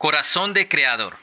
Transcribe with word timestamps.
Corazón 0.00 0.54
de 0.54 0.66
Creador. 0.66 1.16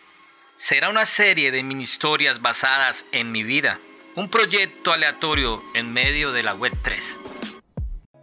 Será 0.55 0.91
una 0.91 1.05
serie 1.05 1.49
de 1.49 1.63
mini 1.63 1.81
historias 1.81 2.43
basadas 2.43 3.07
en 3.11 3.31
mi 3.31 3.41
vida. 3.41 3.79
Un 4.15 4.29
proyecto 4.29 4.91
aleatorio 4.91 5.63
en 5.73 5.91
medio 5.91 6.31
de 6.31 6.43
la 6.43 6.53
Web 6.53 6.73
3. 6.83 7.19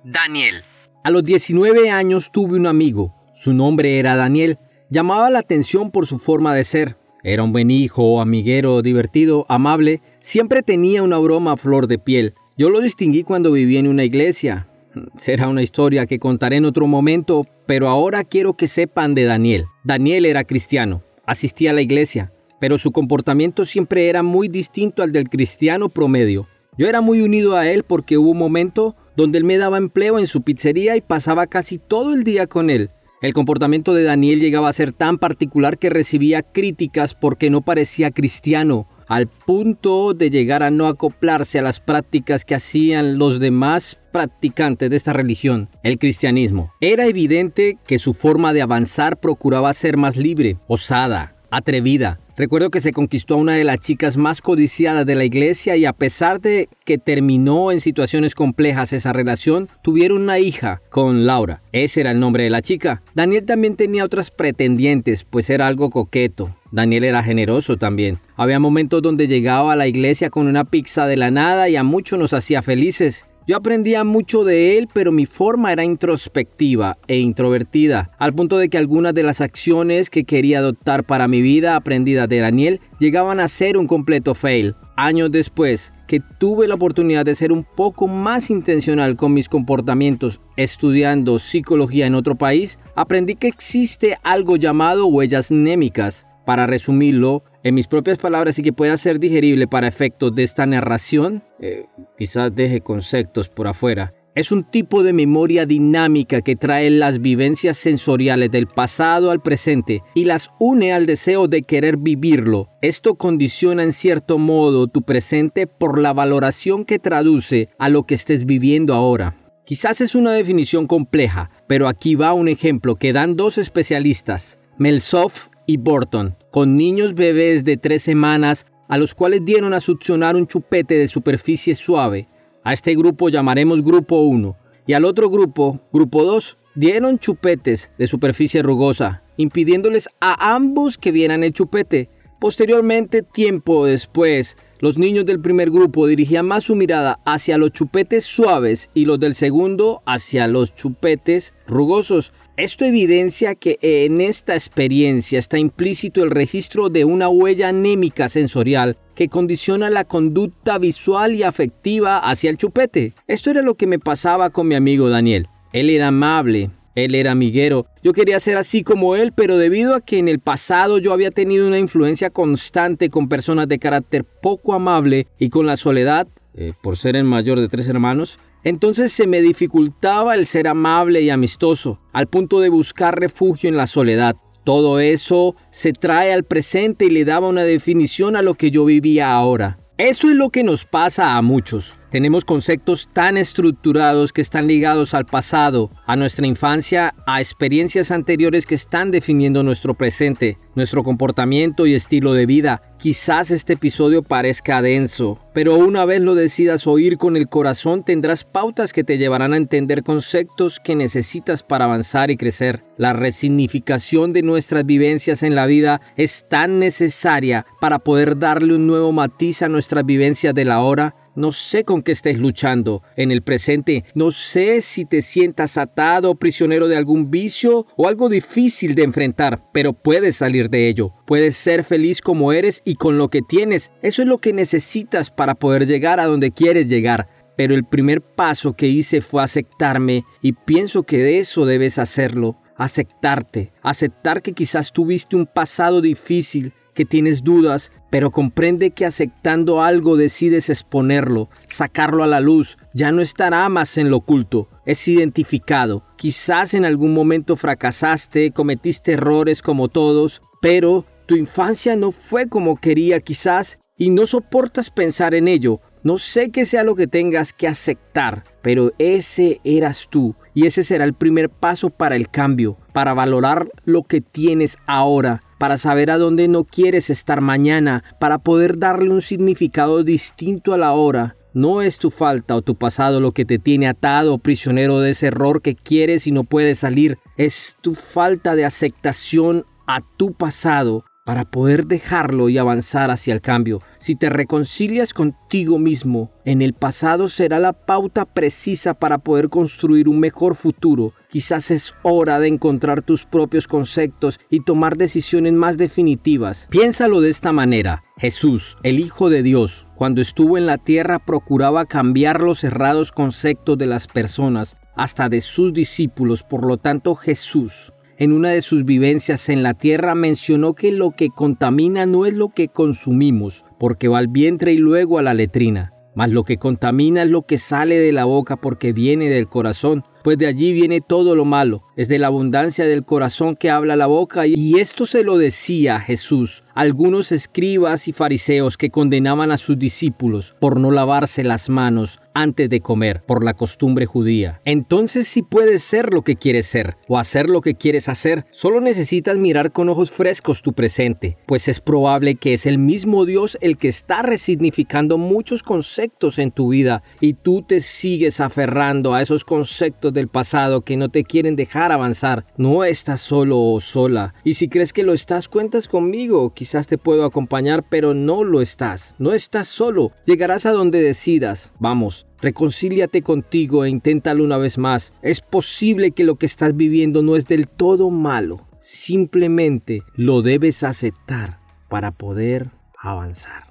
Daniel. 0.05 0.63
A 1.03 1.11
los 1.11 1.25
19 1.25 1.91
años 1.91 2.31
tuve 2.31 2.57
un 2.57 2.69
amigo. 2.69 3.17
Su 3.35 3.53
nombre 3.53 3.99
era 3.99 4.15
Daniel. 4.15 4.61
Llamaba 4.91 5.29
la 5.29 5.41
atención 5.41 5.91
por 5.91 6.07
su 6.07 6.21
forma 6.21 6.55
de 6.55 6.63
ser. 6.63 6.99
Era 7.25 7.43
un 7.43 7.51
buen 7.51 7.73
hijo, 7.73 8.21
amiguero, 8.21 8.81
divertido, 8.81 9.47
amable. 9.49 10.03
Siempre 10.21 10.63
tenía 10.63 11.03
una 11.03 11.19
broma 11.19 11.55
a 11.55 11.57
flor 11.57 11.89
de 11.89 11.99
piel. 11.99 12.35
Yo 12.57 12.71
lo 12.71 12.79
distinguí 12.79 13.25
cuando 13.25 13.51
vivía 13.51 13.81
en 13.81 13.89
una 13.89 14.05
iglesia. 14.05 14.69
Será 15.17 15.49
una 15.49 15.63
historia 15.63 16.07
que 16.07 16.19
contaré 16.19 16.57
en 16.57 16.65
otro 16.65 16.87
momento, 16.87 17.45
pero 17.67 17.89
ahora 17.89 18.25
quiero 18.25 18.57
que 18.57 18.69
sepan 18.69 19.15
de 19.15 19.25
Daniel. 19.25 19.65
Daniel 19.85 20.27
era 20.27 20.45
cristiano, 20.45 21.03
asistía 21.27 21.71
a 21.71 21.75
la 21.75 21.83
iglesia, 21.83 22.33
pero 22.61 22.79
su 22.79 22.93
comportamiento 22.93 23.65
siempre 23.65 24.09
era 24.09 24.23
muy 24.23 24.49
distinto 24.49 25.03
al 25.03 25.13
del 25.13 25.29
cristiano 25.29 25.89
promedio. 25.89 26.47
Yo 26.77 26.89
era 26.89 27.01
muy 27.01 27.21
unido 27.21 27.57
a 27.57 27.69
él 27.69 27.85
porque 27.85 28.19
hubo 28.19 28.31
un 28.31 28.39
momento 28.39 28.97
donde 29.17 29.39
él 29.39 29.45
me 29.45 29.59
daba 29.59 29.79
empleo 29.79 30.19
en 30.19 30.27
su 30.27 30.43
pizzería 30.43 30.97
y 30.97 31.01
pasaba 31.01 31.47
casi 31.47 31.79
todo 31.79 32.15
el 32.15 32.25
día 32.25 32.47
con 32.47 32.69
él. 32.71 32.91
El 33.23 33.33
comportamiento 33.33 33.95
de 33.95 34.03
Daniel 34.03 34.41
llegaba 34.41 34.69
a 34.69 34.73
ser 34.73 34.93
tan 34.93 35.19
particular 35.19 35.79
que 35.79 35.89
recibía 35.89 36.43
críticas 36.43 37.15
porque 37.15 37.49
no 37.49 37.63
parecía 37.63 38.11
cristiano, 38.11 38.89
al 39.07 39.27
punto 39.29 40.15
de 40.15 40.31
llegar 40.31 40.63
a 40.63 40.71
no 40.71 40.87
acoplarse 40.87 41.59
a 41.59 41.63
las 41.63 41.81
prácticas 41.81 42.45
que 42.45 42.55
hacían 42.55 43.19
los 43.19 43.41
demás 43.41 44.01
practicantes 44.13 44.91
de 44.91 44.97
esta 44.97 45.13
religión, 45.13 45.69
el 45.83 45.99
cristianismo. 45.99 46.73
Era 46.81 47.07
evidente 47.07 47.79
que 47.87 47.99
su 47.99 48.15
forma 48.15 48.53
de 48.53 48.63
avanzar 48.63 49.19
procuraba 49.19 49.73
ser 49.73 49.97
más 49.97 50.17
libre, 50.17 50.59
osada, 50.69 51.37
atrevida, 51.51 52.19
Recuerdo 52.37 52.71
que 52.71 52.81
se 52.81 52.93
conquistó 52.93 53.35
a 53.35 53.39
una 53.39 53.55
de 53.55 53.63
las 53.63 53.79
chicas 53.79 54.17
más 54.17 54.43
codiciadas 54.43 55.07
de 55.07 55.15
la 55.15 55.25
iglesia 55.25 55.77
y 55.77 55.85
a 55.85 55.93
pesar 55.93 56.41
de 56.41 56.69
que 56.85 56.99
terminó 56.99 57.71
en 57.71 57.81
situaciones 57.81 58.35
complejas 58.35 58.93
esa 58.93 59.13
relación, 59.13 59.69
tuvieron 59.83 60.23
una 60.23 60.41
hija 60.41 60.83
con 60.91 61.27
Laura. 61.27 61.63
Ese 61.71 62.01
era 62.01 62.11
el 62.11 62.19
nombre 62.19 62.43
de 62.43 62.51
la 62.51 62.61
chica. 62.61 63.03
Daniel 63.15 63.45
también 63.45 63.77
tenía 63.77 64.05
otras 64.05 64.33
pretendientes, 64.33 65.23
pues 65.23 65.49
era 65.49 65.69
algo 65.69 65.91
coqueto. 65.91 66.57
Daniel 66.75 67.05
era 67.05 67.23
generoso 67.23 67.77
también. 67.77 68.19
Había 68.35 68.59
momentos 68.59 69.01
donde 69.01 69.29
llegaba 69.29 69.73
a 69.73 69.77
la 69.77 69.87
iglesia 69.87 70.29
con 70.29 70.49
una 70.49 70.65
pizza 70.65 71.07
de 71.07 71.17
la 71.17 71.31
nada 71.31 71.69
y 71.69 71.77
a 71.77 71.85
muchos 71.85 72.19
nos 72.19 72.35
hacía 72.35 72.63
felices. 72.63 73.27
Yo 73.47 73.57
aprendía 73.57 74.03
mucho 74.03 74.43
de 74.43 74.77
él, 74.77 74.89
pero 74.93 75.13
mi 75.13 75.25
forma 75.25 75.71
era 75.71 75.85
introspectiva 75.85 76.99
e 77.07 77.19
introvertida, 77.19 78.11
al 78.19 78.35
punto 78.35 78.59
de 78.59 78.69
que 78.69 78.79
algunas 78.79 79.15
de 79.15 79.23
las 79.23 79.41
acciones 79.41 80.11
que 80.11 80.25
quería 80.25 80.59
adoptar 80.59 81.05
para 81.05 81.29
mi 81.29 81.43
vida 81.43 81.77
aprendida 81.77 82.27
de 82.27 82.41
Daniel 82.41 82.81
llegaban 82.99 83.39
a 83.39 83.47
ser 83.47 83.77
un 83.77 83.87
completo 83.87 84.35
fail. 84.35 84.75
Años 84.97 85.31
después, 85.31 85.93
que 86.09 86.19
tuve 86.41 86.67
la 86.67 86.75
oportunidad 86.75 87.25
de 87.25 87.37
ser 87.37 87.53
un 87.53 87.63
poco 87.63 88.09
más 88.09 88.51
intencional 88.51 89.15
con 89.15 89.33
mis 89.33 89.49
comportamientos 89.49 90.41
estudiando 90.57 91.39
psicología 91.39 92.07
en 92.07 92.17
otro 92.17 92.35
país, 92.35 92.81
aprendí 92.97 93.37
que 93.37 93.47
existe 93.47 94.19
algo 94.25 94.57
llamado 94.57 95.07
huellas 95.07 95.53
némicas. 95.53 96.27
Para 96.45 96.67
resumirlo, 96.67 97.43
en 97.63 97.75
mis 97.75 97.87
propias 97.87 98.19
palabras 98.19 98.59
y 98.59 98.63
que 98.63 98.73
pueda 98.73 98.97
ser 98.97 99.19
digerible 99.19 99.67
para 99.67 99.89
efectos 99.89 100.35
de 100.35 100.43
esta 100.43 100.67
narración, 100.67 101.43
eh, 101.61 101.87
quizás 102.19 102.55
deje 102.55 102.83
conceptos 102.83 103.49
por 103.49 103.67
afuera. 103.67 104.13
Es 104.35 104.51
un 104.51 104.65
tipo 104.65 105.05
de 105.05 105.13
memoria 105.13 105.65
dinámica 105.65 106.43
que 106.43 106.57
trae 106.57 106.91
las 106.91 107.21
vivencias 107.23 107.79
sensoriales 107.79 108.51
del 108.51 108.67
pasado 108.67 109.31
al 109.31 109.41
presente 109.41 110.03
y 110.13 110.25
las 110.25 110.51
une 110.59 110.93
al 110.93 111.07
deseo 111.07 111.47
de 111.47 111.63
querer 111.63 111.99
vivirlo. 111.99 112.69
Esto 112.83 113.15
condiciona 113.15 113.85
en 113.85 113.93
cierto 113.93 114.39
modo 114.39 114.89
tu 114.89 115.03
presente 115.03 115.69
por 115.69 116.01
la 116.01 116.13
valoración 116.13 116.85
que 116.85 116.99
traduce 116.99 117.69
a 117.79 117.89
lo 117.89 118.03
que 118.03 118.15
estés 118.15 118.45
viviendo 118.45 118.95
ahora. 118.95 119.37
Quizás 119.65 120.01
es 120.01 120.17
una 120.17 120.33
definición 120.33 120.89
compleja, 120.89 121.51
pero 121.69 121.87
aquí 121.87 122.17
va 122.17 122.35
un 122.35 122.49
ejemplo 122.49 122.97
que 122.97 123.13
dan 123.13 123.37
dos 123.37 123.57
especialistas, 123.57 124.59
Melsoff 124.77 125.49
y 125.67 125.77
Borton 125.77 126.37
con 126.51 126.77
niños 126.77 127.15
bebés 127.15 127.65
de 127.65 127.77
tres 127.77 128.03
semanas 128.03 128.67
a 128.89 128.99
los 128.99 129.15
cuales 129.15 129.45
dieron 129.45 129.73
a 129.73 129.81
succionar 129.81 130.37
un 130.37 130.47
chupete 130.47 130.95
de 130.95 131.09
superficie 131.09 131.75
suave. 131.75 132.29
A 132.63 132.73
este 132.73 132.95
grupo 132.95 133.29
llamaremos 133.29 133.83
grupo 133.83 134.23
1 134.23 134.57
y 134.87 134.93
al 134.93 135.05
otro 135.05 135.31
grupo, 135.31 135.81
grupo 135.93 136.25
2, 136.25 136.59
dieron 136.75 137.19
chupetes 137.19 137.91
de 137.99 138.07
superficie 138.07 138.63
rugosa, 138.63 139.23
impidiéndoles 139.37 140.09
a 140.21 140.55
ambos 140.55 140.99
que 140.99 141.13
vieran 141.13 141.45
el 141.45 141.53
chupete. 141.53 142.11
Posteriormente, 142.41 143.23
tiempo 143.23 143.87
después, 143.87 144.57
los 144.85 144.99
niños 144.99 145.25
del 145.25 145.41
primer 145.41 145.71
grupo 145.71 146.07
dirigían 146.07 146.45
más 146.45 146.65
su 146.65 146.77
mirada 146.77 147.19
hacia 147.25 147.57
los 147.57 147.73
chupetes 147.73 148.23
suaves 148.23 148.91
y 148.93 149.07
los 149.07 149.19
del 149.19 149.35
segundo 149.35 150.03
hacia 150.05 150.47
los 150.47 150.75
chupetes 150.75 151.55
rugosos. 151.67 152.35
Esto 152.59 152.85
evidencia 152.85 153.55
que 153.55 153.79
en 153.81 154.21
esta 154.21 154.53
experiencia 154.53 155.39
está 155.39 155.57
implícito 155.57 156.23
el 156.23 156.31
registro 156.31 156.91
de 156.91 157.07
una 157.07 157.31
huella 157.31 157.71
anémica 157.71 158.29
sensorial 158.29 158.99
que 159.15 159.31
condiciona 159.31 159.89
la 159.89 160.05
conducta 160.05 160.77
visual 160.77 161.35
y 161.35 161.45
afectiva 161.45 162.19
hacia 162.19 162.51
el 162.51 162.59
chupete. 162.59 163.15
Esto 163.27 163.51
era 163.51 163.63
lo 163.63 163.77
que 163.77 163.87
me 163.87 163.99
pasaba 163.99 164.51
con 164.51 164.69
mi 164.69 164.75
amigo 164.75 165.09
Daniel. 165.09 165.49
Él 165.73 165.89
era 165.89 166.09
amable, 166.09 166.69
él 166.95 167.15
era 167.15 167.33
amiguero. 167.33 167.87
Yo 168.03 168.13
quería 168.13 168.39
ser 168.41 168.57
así 168.57 168.83
como 168.83 169.17
él, 169.17 169.33
pero 169.35 169.57
debido 169.59 169.95
a 169.95 170.01
que 170.01 170.19
en 170.19 170.29
el 170.29 170.41
pasado 170.41 170.99
yo 170.99 171.13
había 171.13 171.31
tenido 171.31 171.67
una 171.67 171.79
influencia 171.79 172.31
constante 172.31 173.11
con 173.11 173.29
personas 173.29 173.69
de 173.69 173.79
carácter 173.79 174.25
poco 174.25 174.75
amable 174.75 175.27
y 175.39 175.51
con 175.51 175.67
la 175.67 175.77
soledad, 175.77 176.27
eh, 176.55 176.73
por 176.83 176.97
ser 176.97 177.17
el 177.17 177.25
mayor 177.25 177.61
de 177.61 177.69
tres 177.69 177.89
hermanos, 177.89 178.39
entonces 178.63 179.13
se 179.13 179.27
me 179.27 179.43
dificultaba 179.43 180.35
el 180.35 180.47
ser 180.47 180.69
amable 180.69 181.21
y 181.21 181.31
amistoso, 181.31 182.01
al 182.13 182.29
punto 182.29 182.61
de 182.61 182.71
buscar 182.71 183.19
refugio 183.19 183.69
en 183.69 183.77
la 183.77 183.87
soledad. 183.87 184.37
Todo 184.65 185.01
eso 185.01 185.55
se 185.71 185.93
trae 185.93 186.33
al 186.33 186.45
presente 186.45 187.05
y 187.05 187.11
le 187.11 187.27
daba 187.27 187.49
una 187.49 187.65
definición 187.65 188.37
a 188.37 188.43
lo 188.43 188.55
que 188.55 188.71
yo 188.71 188.87
vivía 188.87 189.35
ahora. 189.35 189.79
Eso 189.99 190.31
es 190.31 190.37
lo 190.37 190.51
que 190.51 190.65
nos 190.65 190.87
pasa 190.87 191.37
a 191.37 191.43
muchos. 191.43 191.97
Tenemos 192.15 192.45
conceptos 192.45 193.09
tan 193.13 193.37
estructurados 193.37 194.33
que 194.33 194.41
están 194.41 194.69
ligados 194.69 195.15
al 195.15 195.27
pasado, 195.27 195.91
a 196.07 196.15
nuestra 196.15 196.47
infancia, 196.47 197.13
a 197.27 197.41
experiencias 197.41 198.13
anteriores 198.13 198.67
que 198.67 198.77
están 198.77 199.11
definiendo 199.11 199.65
nuestro 199.65 199.95
presente, 199.95 200.57
nuestro 200.77 201.03
comportamiento 201.03 201.87
y 201.87 201.95
estilo 201.95 202.33
de 202.33 202.47
vida. 202.47 202.83
Quizás 203.01 203.51
este 203.51 203.73
episodio 203.73 204.23
parezca 204.23 204.81
denso, 204.81 205.41
pero 205.53 205.75
una 205.75 206.05
vez 206.05 206.23
lo 206.23 206.37
decidas 206.37 206.87
oír 206.87 207.19
con 207.19 207.37
el 207.37 207.49
corazón 207.49 208.05
tendrás 208.05 208.45
pautas 208.45 208.93
que 208.93 209.03
te 209.03 209.19
llevarán 209.19 209.53
a 209.53 209.57
entender 209.57 210.05
conceptos 210.05 210.79
que 210.79 210.95
necesitas 210.95 211.65
para 211.65 211.87
avanzar 211.87 212.31
y 212.31 212.37
crecer. 212.37 212.85
La 212.97 213.13
resignificación 213.13 214.33
de 214.33 214.43
nuestras 214.43 214.87
vivencias 214.87 215.43
en 215.43 215.57
la 215.57 215.67
vida 215.67 216.01
es 216.17 216.47
tan 216.49 216.79
necesaria 216.79 217.67
para 217.81 217.99
poder 217.99 218.39
darle 218.39 218.77
un 218.77 218.87
nuevo 218.87 219.11
matiz 219.11 219.63
a 219.63 219.69
nuestras 219.69 220.07
vivencias 220.07 220.55
de 220.55 220.65
la 220.65 220.81
hora 220.81 221.17
no 221.37 221.53
sé 221.53 221.85
con 221.85 222.03
qué 222.03 222.13
estés 222.13 222.39
luchando 222.39 223.03
en 223.17 223.33
el 223.33 223.43
presente. 223.43 224.05
No 224.15 224.31
sé 224.31 224.81
si 224.81 225.05
te 225.05 225.23
sientas 225.23 225.77
atado 225.79 226.31
o 226.31 226.35
prisionero 226.37 226.89
de 226.89 226.97
algún 226.97 227.31
vicio 227.31 227.87
o 227.97 228.07
algo 228.07 228.29
difícil 228.29 228.95
de 228.95 229.03
enfrentar, 229.03 229.63
pero 229.73 229.93
puedes 229.93 230.37
salir 230.37 230.71
de 230.71 230.89
ello. 230.89 231.13
Puedes 231.27 231.57
ser 231.57 231.85
feliz 231.85 232.21
como 232.21 232.53
eres 232.53 232.83
y 232.85 232.95
con 232.95 233.19
lo 233.19 233.31
que 233.31 233.43
tienes. 233.43 233.91
Eso 234.03 234.23
es 234.23 234.29
lo 234.29 234.39
que 234.39 234.53
necesitas 234.53 235.31
para 235.31 235.55
poder 235.55 235.87
llegar 235.87 236.21
a 236.21 236.27
donde 236.27 236.53
quieres 236.53 236.89
llegar. 236.89 237.29
Pero 237.57 237.75
el 237.75 237.85
primer 237.85 238.21
paso 238.21 238.75
que 238.75 238.89
hice 238.89 239.21
fue 239.21 239.43
aceptarme 239.43 240.25
y 240.43 240.53
pienso 240.53 241.05
que 241.05 241.19
de 241.19 241.39
eso 241.39 241.67
debes 241.67 241.99
hacerlo. 241.99 242.57
Aceptarte. 242.77 243.73
Aceptar 243.83 244.43
que 244.43 244.53
quizás 244.53 244.93
tuviste 244.93 245.37
un 245.37 245.47
pasado 245.47 246.01
difícil 246.01 246.73
que 246.95 247.05
tienes 247.05 247.45
dudas, 247.45 247.91
pero 248.11 248.31
comprende 248.31 248.93
que 248.93 249.05
aceptando 249.05 249.83
algo 249.83 250.17
decides 250.17 250.71
exponerlo, 250.71 251.51
sacarlo 251.67 252.23
a 252.23 252.29
la 252.29 252.41
luz, 252.41 252.79
ya 252.95 253.13
no 253.13 253.21
estará 253.21 253.69
más 253.69 253.99
en 253.99 254.11
lo 254.11 254.19
oculto, 254.19 254.69
es 254.87 255.07
identificado. 255.09 256.05
Quizás 256.17 256.75
en 256.75 256.85
algún 256.85 257.13
momento 257.13 257.57
fracasaste, 257.57 258.53
cometiste 258.53 259.13
errores 259.13 259.61
como 259.61 259.89
todos, 259.89 260.41
pero 260.63 261.05
tu 261.27 261.37
infancia 261.37 261.97
no 261.97 262.13
fue 262.13 262.49
como 262.49 262.77
quería 262.77 263.21
quizás 263.21 263.79
y 263.97 264.11
no 264.11 264.27
soportas 264.27 264.91
pensar 264.91 265.35
en 265.35 265.49
ello. 265.49 265.81
No 266.03 266.19
sé 266.19 266.51
qué 266.51 266.67
sea 266.67 266.85
lo 266.85 266.97
que 266.97 267.07
tengas 267.07 267.55
que 267.55 267.67
aceptar, 267.67 268.45
pero 268.61 268.93
ese 268.99 269.61
eras 269.65 270.09
tú 270.11 270.35
y 270.53 270.67
ese 270.67 270.83
será 270.83 271.05
el 271.05 271.15
primer 271.15 271.49
paso 271.49 271.89
para 271.89 272.15
el 272.15 272.29
cambio, 272.29 272.77
para 272.93 273.15
valorar 273.15 273.69
lo 273.85 274.03
que 274.03 274.21
tienes 274.21 274.77
ahora 274.87 275.44
para 275.59 275.77
saber 275.77 276.11
a 276.11 276.19
dónde 276.19 276.49
no 276.49 276.65
quieres 276.65 277.11
estar 277.11 277.41
mañana, 277.41 278.05
para 278.21 278.39
poder 278.39 278.79
darle 278.79 279.11
un 279.11 279.21
significado 279.21 280.03
distinto 280.03 280.75
a 280.75 280.79
la 280.79 280.93
hora. 280.93 281.37
No 281.53 281.83
es 281.83 281.99
tu 281.99 282.11
falta 282.11 282.57
o 282.57 282.63
tu 282.63 282.75
pasado 282.75 283.21
lo 283.21 283.33
que 283.33 283.45
te 283.45 283.59
tiene 283.59 283.87
atado 283.87 284.39
prisionero 284.39 284.99
de 285.01 285.11
ese 285.11 285.29
error 285.29 285.63
que 285.63 285.77
quieres 285.77 286.27
y 286.27 286.33
no 286.33 286.43
puedes 286.45 286.81
salir. 286.81 287.19
Es 287.37 287.77
tu 287.81 287.95
falta 287.95 288.57
de 288.57 288.65
aceptación 288.65 289.65
a 289.87 290.01
tu 290.17 290.33
pasado 290.33 291.05
para 291.25 291.47
poder 291.47 291.87
dejarlo 291.87 292.51
y 292.51 292.59
avanzar 292.59 293.11
hacia 293.11 293.33
el 293.33 293.41
cambio. 293.41 293.81
Si 293.99 294.15
te 294.15 294.29
reconcilias 294.29 295.15
contigo 295.15 295.79
mismo 295.79 296.31
en 296.45 296.61
el 296.61 296.75
pasado 296.75 297.29
será 297.29 297.59
la 297.59 297.73
pauta 297.73 298.27
precisa 298.27 298.93
para 298.93 299.19
poder 299.19 299.49
construir 299.49 300.09
un 300.09 300.21
mejor 300.21 300.55
futuro. 300.55 301.15
Quizás 301.31 301.71
es 301.71 301.95
hora 302.03 302.39
de 302.39 302.49
encontrar 302.49 303.03
tus 303.03 303.25
propios 303.25 303.67
conceptos 303.67 304.39
y 304.51 304.61
tomar 304.61 304.99
decisiones 304.99 305.55
más 305.55 305.79
definitivas. 305.79 306.69
Piénsalo 306.71 307.23
de 307.23 307.31
esta 307.31 307.53
manera. 307.53 308.05
Jesús, 308.19 308.77
el 308.83 309.01
Hijo 309.01 309.31
de 309.31 309.43
Dios, 309.43 309.87
cuando 309.97 310.21
estuvo 310.21 310.59
en 310.59 310.67
la 310.67 310.79
tierra 310.79 311.19
procuraba 311.19 311.87
cambiar 311.87 312.43
los 312.43 312.63
errados 312.63 313.11
conceptos 313.11 313.79
de 313.79 313.87
las 313.87 314.07
personas, 314.07 314.77
hasta 314.95 315.29
de 315.29 315.41
sus 315.41 315.73
discípulos. 315.73 316.45
Por 316.45 316.67
lo 316.67 316.77
tanto, 316.77 317.17
Jesús 317.17 317.94
en 318.19 318.33
una 318.33 318.51
de 318.51 318.61
sus 318.61 318.85
vivencias 318.85 319.49
en 319.49 319.63
la 319.63 319.75
tierra 319.75 320.15
mencionó 320.15 320.75
que 320.75 320.93
lo 320.93 321.11
que 321.11 321.31
contamina 321.31 322.07
no 322.07 322.27
es 322.27 322.35
lo 322.35 322.51
que 322.51 322.69
consumimos, 322.69 323.65
porque 323.79 324.09
va 324.09 324.19
al 324.19 324.29
vientre 324.29 324.73
y 324.73 324.79
luego 324.79 325.19
a 325.19 325.23
la 325.23 325.35
letrina, 325.35 325.93
mas 326.15 326.31
lo 326.31 326.45
que 326.45 326.59
contamina 326.59 327.25
es 327.25 327.31
lo 327.31 327.43
que 327.43 327.59
sale 327.59 327.99
de 327.99 328.13
la 328.13 328.25
boca 328.25 328.57
porque 328.57 328.93
viene 328.93 329.29
del 329.29 329.49
corazón, 329.49 330.05
pues 330.23 330.39
de 330.39 330.47
allí 330.47 330.73
viene 330.73 331.01
todo 331.01 331.35
lo 331.35 331.45
malo, 331.45 331.83
es 331.97 332.09
de 332.09 332.19
la 332.19 332.29
abundancia 332.29 332.87
del 332.87 333.05
corazón 333.05 333.57
que 333.57 333.71
habla 333.71 333.97
la 333.97 334.07
boca, 334.07 334.47
y 334.47 334.79
esto 334.79 335.07
se 335.07 335.25
lo 335.25 335.39
decía 335.39 336.01
Jesús 336.01 336.65
algunos 336.75 337.31
escribas 337.33 338.09
y 338.09 338.13
fariseos 338.13 338.77
que 338.77 338.91
condenaban 338.91 339.53
a 339.53 339.57
sus 339.57 339.79
discípulos 339.79 340.55
por 340.61 340.79
no 340.79 340.91
lavarse 340.91 341.45
las 341.45 341.69
manos 341.69 342.21
antes 342.37 342.69
de 342.69 342.81
comer 342.81 343.23
por 343.25 343.45
la 343.45 343.55
costumbre 343.55 344.07
judía. 344.07 344.61
Entonces 344.65 345.29
si 345.29 345.43
puedes 345.43 345.85
ser 345.85 346.13
lo 346.13 346.23
que 346.23 346.35
quieres 346.35 346.67
ser 346.67 346.97
o 347.07 347.17
hacer 347.17 347.49
lo 347.49 347.61
que 347.61 347.77
quieres 347.77 348.09
hacer, 348.09 348.45
solo 348.51 348.81
necesitas 348.81 349.39
mirar 349.39 349.71
con 349.71 349.89
ojos 349.89 350.11
frescos 350.11 350.61
tu 350.61 350.73
presente, 350.73 351.39
pues 351.47 351.69
es 351.69 351.79
probable 351.79 352.35
que 352.35 352.55
es 352.55 352.67
el 352.67 352.79
mismo 352.79 353.25
Dios 353.25 353.57
el 353.61 353.79
que 353.79 353.87
está 353.87 354.23
resignificando 354.23 355.17
muchos 355.17 355.63
conceptos 355.63 356.41
en 356.41 356.51
tu 356.51 356.71
vida 356.71 357.05
y 357.21 357.35
tú 357.35 357.63
te 357.63 357.79
sigues 357.79 358.41
aferrando 358.41 359.15
a 359.15 359.23
esos 359.23 359.45
conceptos 359.45 360.13
del 360.13 360.27
pasado 360.27 360.81
que 360.81 360.97
no 360.97 361.09
te 361.09 361.23
quieren 361.23 361.55
avanzar. 361.93 362.47
No 362.57 362.85
estás 362.85 363.21
solo 363.21 363.61
o 363.61 363.81
sola 363.81 364.35
y 364.45 364.55
si 364.55 364.69
crees 364.69 364.93
que 364.93 365.03
lo 365.03 365.13
estás 365.13 365.49
cuentas 365.49 365.89
conmigo 365.89 366.55
quizás 366.55 366.87
te 366.87 366.99
puedo 366.99 367.25
acompañar, 367.25 367.85
pero 367.89 368.15
no 368.15 368.45
lo 368.45 368.61
estás. 368.61 369.15
No 369.19 369.33
estás 369.33 369.69
solo. 369.69 370.13
Llegarás 370.27 370.67
a 370.67 370.73
donde 370.73 371.03
decidas. 371.03 371.73
Vamos, 371.79 372.27
reconcíliate 372.41 373.23
contigo 373.23 373.85
e 373.85 373.91
inténtalo 373.91 374.45
una 374.45 374.59
vez 374.59 374.79
más. 374.79 375.13
Es 375.23 375.41
posible 375.41 376.13
que 376.13 376.25
lo 376.25 376.37
que 376.37 376.47
estás 376.47 376.77
viviendo 376.77 377.23
no 377.23 377.37
es 377.37 377.47
del 377.47 377.69
todo 377.69 378.11
malo. 378.11 378.69
Simplemente 378.79 380.03
lo 380.15 380.43
debes 380.43 380.83
aceptar 380.83 381.61
para 381.89 382.13
poder 382.13 382.71
avanzar. 382.99 383.65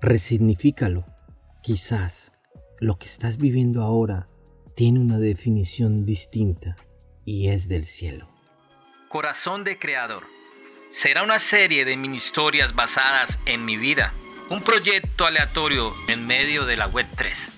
Resignifícalo. 0.00 1.04
Quizás 1.62 2.32
lo 2.80 2.96
que 2.96 3.06
estás 3.06 3.38
viviendo 3.38 3.82
ahora 3.82 4.28
tiene 4.74 5.00
una 5.00 5.18
definición 5.18 6.04
distinta 6.04 6.76
y 7.24 7.48
es 7.48 7.68
del 7.68 7.84
cielo. 7.84 8.28
Corazón 9.08 9.64
de 9.64 9.78
Creador 9.78 10.24
será 10.90 11.22
una 11.22 11.38
serie 11.38 11.84
de 11.84 11.96
mini 11.96 12.16
historias 12.16 12.74
basadas 12.74 13.38
en 13.46 13.64
mi 13.64 13.76
vida, 13.76 14.12
un 14.50 14.62
proyecto 14.62 15.26
aleatorio 15.26 15.92
en 16.08 16.26
medio 16.26 16.66
de 16.66 16.76
la 16.76 16.86
Web 16.86 17.06
3. 17.16 17.53